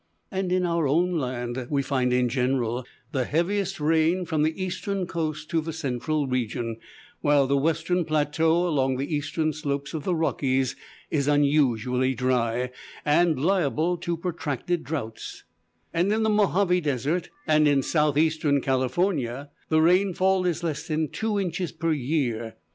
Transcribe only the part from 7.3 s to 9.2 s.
the western plateau along the